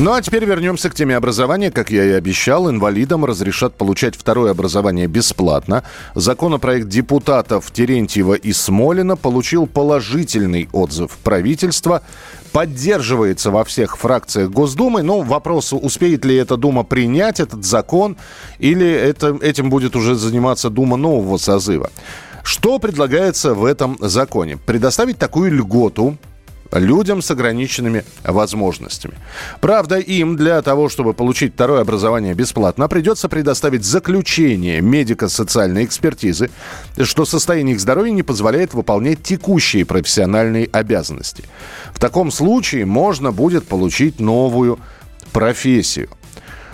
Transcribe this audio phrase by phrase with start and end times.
[0.00, 1.70] Ну а теперь вернемся к теме образования.
[1.70, 5.84] Как я и обещал, инвалидам разрешат получать второе образование бесплатно.
[6.14, 12.00] Законопроект депутатов Терентьева и Смолина получил положительный отзыв правительства.
[12.50, 15.02] Поддерживается во всех фракциях Госдумы.
[15.02, 18.16] Но вопрос, успеет ли эта Дума принять этот закон,
[18.58, 21.90] или это, этим будет уже заниматься Дума нового созыва.
[22.42, 24.56] Что предлагается в этом законе?
[24.56, 26.16] Предоставить такую льготу
[26.72, 29.14] людям с ограниченными возможностями.
[29.60, 36.50] Правда, им для того, чтобы получить второе образование бесплатно, придется предоставить заключение медико-социальной экспертизы,
[37.02, 41.44] что состояние их здоровья не позволяет выполнять текущие профессиональные обязанности.
[41.92, 44.78] В таком случае можно будет получить новую
[45.32, 46.08] профессию.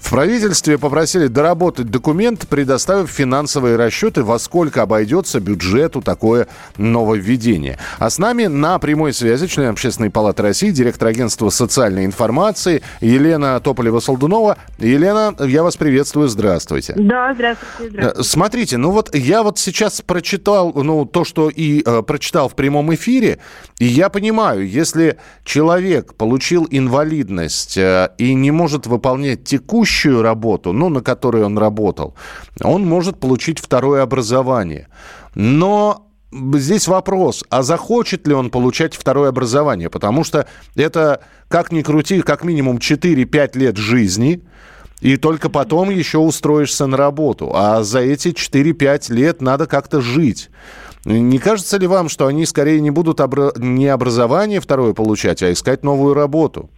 [0.00, 6.48] В правительстве попросили доработать документ, предоставив финансовые расчеты, во сколько обойдется бюджету такое
[6.78, 7.78] нововведение.
[7.98, 13.60] А с нами на прямой связи член Общественной палаты России, директор агентства социальной информации Елена
[13.60, 14.56] Тополева-Солдунова.
[14.78, 16.94] Елена, я вас приветствую, здравствуйте.
[16.96, 18.28] Да, здравствуйте, здравствуйте.
[18.28, 22.92] Смотрите, ну вот я вот сейчас прочитал, ну, то, что и э, прочитал в прямом
[22.94, 23.38] эфире,
[23.78, 30.72] и я понимаю, если человек получил инвалидность э, и не может выполнять текущую текущую работу,
[30.72, 32.14] ну, на которой он работал,
[32.62, 34.86] он может получить второе образование.
[35.34, 39.90] Но здесь вопрос, а захочет ли он получать второе образование?
[39.90, 44.40] Потому что это, как ни крути, как минимум 4-5 лет жизни,
[45.00, 47.50] и только потом еще устроишься на работу.
[47.54, 50.50] А за эти 4-5 лет надо как-то жить.
[51.06, 55.50] Не кажется ли вам, что они скорее не будут обра- не образование второе получать, а
[55.50, 56.68] искать новую работу?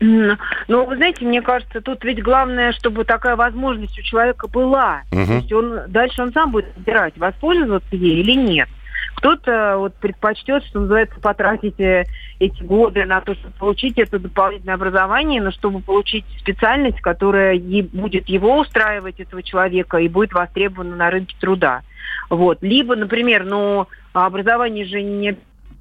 [0.00, 5.02] Ну, вы знаете, мне кажется, тут ведь главное, чтобы такая возможность у человека была.
[5.10, 5.26] Мгм.
[5.26, 8.68] То есть он дальше он сам будет выбирать, воспользоваться ей или нет.
[9.16, 12.04] Кто-то вот предпочтет, что называется, потратить э,
[12.38, 17.82] эти годы на то, чтобы получить это дополнительное образование, но чтобы получить специальность, которая е-
[17.82, 21.80] будет его устраивать, этого человека, и будет востребована на рынке труда.
[22.28, 22.58] Вот.
[22.60, 25.38] Либо, например, ну, образование же не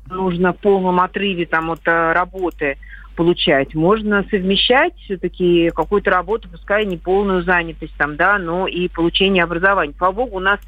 [0.10, 2.78] нужно в полном отрыве там, от э, работы
[3.16, 3.74] получать.
[3.74, 9.94] Можно совмещать все-таки какую-то работу, пускай не полную занятость там, да, но и получение образования.
[9.98, 10.60] Слава богу, у нас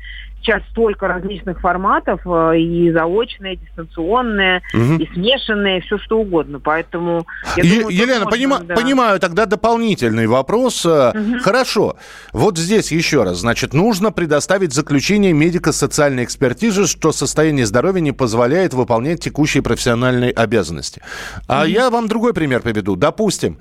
[0.42, 4.98] сейчас столько различных форматов, э, и заочное, и дистанционное, Мгм.
[4.98, 6.60] и смешанное, все что угодно.
[6.60, 7.26] Поэтому,
[7.58, 8.76] я Е- думаю, Елена, можно, понима- да.
[8.76, 10.86] понимаю, тогда дополнительный вопрос.
[10.86, 11.40] Мгм.
[11.40, 11.98] Хорошо.
[12.34, 13.38] Вот здесь еще раз.
[13.40, 21.02] Значит, нужно предоставить заключение медико-социальной экспертизы, что состояние здоровья не позволяет выполнять текущие профессиональные обязанности.
[21.48, 22.96] А я вам другой пример приведу.
[22.96, 23.58] Допустим,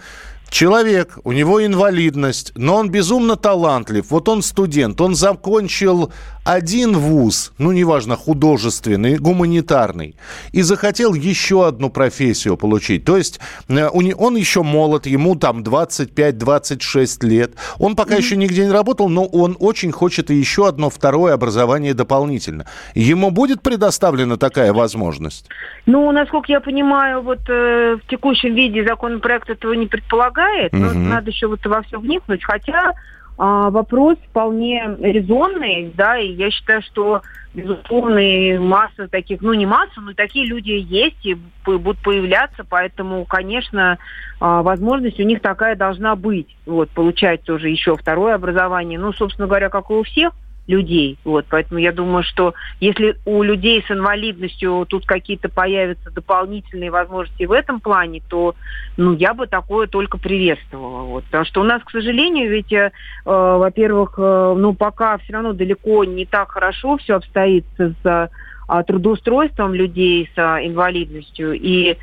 [0.51, 4.11] Человек, у него инвалидность, но он безумно талантлив.
[4.11, 6.13] Вот он студент, он закончил
[6.45, 10.15] один вуз, ну, неважно, художественный, гуманитарный,
[10.53, 13.05] и захотел еще одну профессию получить.
[13.05, 17.55] То есть э, он еще молод, ему там 25-26 лет.
[17.81, 22.67] Он пока еще нигде не работал, но он очень хочет еще одно второе образование дополнительно.
[22.95, 25.49] Ему будет предоставлена такая возможность?
[25.87, 30.36] Ну, насколько я понимаю, вот э, в текущем виде законопроект этого не предполагает.
[30.73, 31.09] Но Мгм.
[31.09, 32.45] надо еще вот во все вникнуть.
[32.45, 32.93] Хотя
[33.39, 37.21] а, вопрос вполне резонный, да, и я считаю, что,
[37.53, 41.37] безусловно, и масса таких, ну, не масса, но такие люди есть и
[41.67, 43.99] будут появляться, поэтому, конечно,
[44.41, 49.47] а, возможность у них такая должна быть, вот, получать тоже еще второе образование, ну, собственно
[49.47, 50.33] говоря, как и у всех,
[50.67, 51.19] людей.
[51.25, 57.45] Вот, поэтому я думаю, что если у людей с инвалидностью тут какие-то появятся дополнительные возможности
[57.45, 58.55] в этом плане, то
[58.97, 61.03] ну, я бы такое только приветствовала.
[61.03, 61.25] Вот.
[61.25, 62.91] Потому что у нас, к сожалению, ведь, э, э,
[63.25, 69.75] во-первых, э, ну, пока все равно далеко не так хорошо все обстоит с э, трудоустройством
[69.75, 71.53] людей с э, инвалидностью.
[71.53, 71.97] И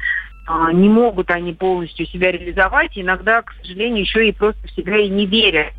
[0.46, 2.92] а, не могут они полностью себя реализовать.
[2.96, 5.74] Иногда, к сожалению, еще и просто в себя и не верят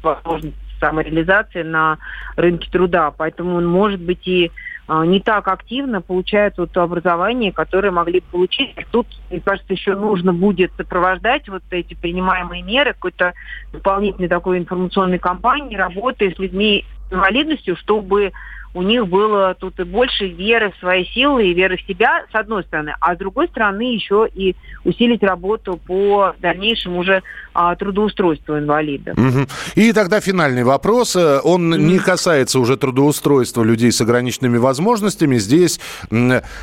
[0.00, 1.98] в возможность самореализации на
[2.36, 3.12] рынке труда.
[3.16, 4.50] Поэтому он, может быть, и
[4.92, 8.74] а, не так активно получают вот то образование, которое могли получить.
[8.90, 13.34] Тут, мне кажется, еще нужно будет сопровождать вот эти принимаемые меры какой-то
[13.72, 18.32] дополнительной такой информационной кампании, работы с людьми с инвалидностью, чтобы
[18.72, 22.34] у них было тут и больше веры в свои силы и веры в себя, с
[22.34, 27.22] одной стороны, а с другой стороны еще и усилить работу по дальнейшему уже
[27.52, 29.18] а, трудоустройству инвалидов.
[29.18, 29.46] Угу.
[29.74, 31.16] И тогда финальный вопрос.
[31.16, 35.38] Э, он mm не касается уже трудоустройства людей с ограниченными возможностями.
[35.38, 35.80] Здесь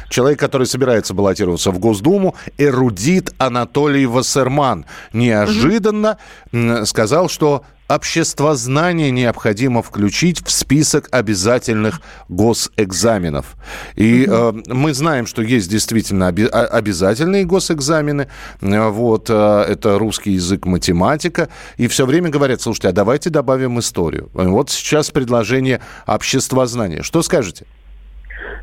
[0.10, 6.18] человек, который собирается баллотироваться в Госдуму, эрудит Анатолий Вассерман, неожиданно
[6.54, 13.56] mm сказал, что обществознание необходимо включить в список обязательных госэкзаменов.
[13.96, 18.28] И э, мы знаем, что есть действительно оби- обязательные госэкзамены.
[18.62, 21.50] Вот, э, это русский язык, математика.
[21.78, 24.30] И все время говорят, слушайте, а давайте добавим историю.
[24.34, 27.04] Вот сейчас предложение обществознания.
[27.04, 27.66] Что скажете?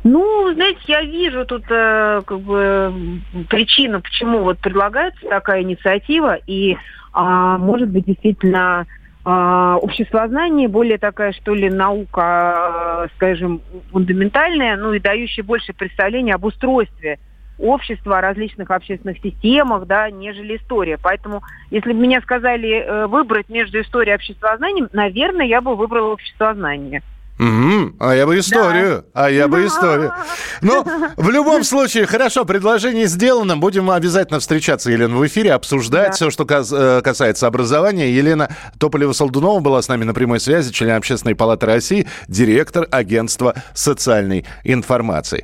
[0.03, 6.77] Ну, знаете, я вижу тут э, как бы причину, почему вот предлагается такая инициатива, и,
[7.11, 8.85] а, может быть, действительно
[9.25, 13.59] а, обществознание, более такая, что ли, наука, а, скажем,
[13.91, 17.17] фундаментальная, ну и дающая больше представления об устройстве
[17.57, 20.99] общества, о различных общественных системах, да, нежели история.
[21.01, 21.41] Поэтому,
[21.71, 27.01] если бы меня сказали э, выбрать между историей и обществознанием, наверное, я бы выбрала обществознание.
[27.37, 27.95] Угу.
[27.99, 29.05] А я бы историю.
[29.13, 29.25] Да.
[29.25, 30.13] А я бы историю.
[30.61, 30.85] Ну,
[31.17, 33.57] в любом случае, хорошо, предложение сделано.
[33.57, 36.13] Будем обязательно встречаться, Елена, в эфире, обсуждать да.
[36.13, 38.11] все, что э, касается образования.
[38.11, 38.49] Елена
[38.79, 45.43] Тополева-Солдунова была с нами на прямой связи, член Общественной палаты России, директор агентства социальной информации.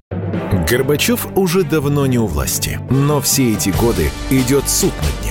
[0.69, 5.30] Горбачев уже давно не у власти, но все эти годы идет суд над ним.